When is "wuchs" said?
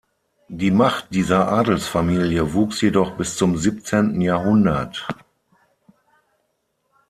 2.55-2.81